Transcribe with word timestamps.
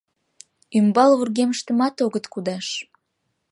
Ӱмбал 0.77 1.11
вургемыштымат 1.19 1.95
огыт 2.05 2.25
кудаш. 2.33 2.67